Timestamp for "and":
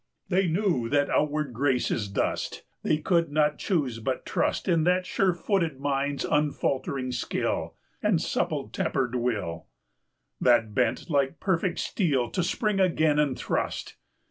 8.09-8.19, 13.19-13.37